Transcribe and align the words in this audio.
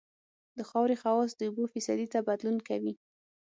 د 0.57 0.59
خاورې 0.69 0.95
خواص 1.01 1.31
د 1.35 1.41
اوبو 1.49 1.63
فیصدي 1.73 2.07
ته 2.13 2.19
بدلون 2.29 2.57
کوي 2.67 2.93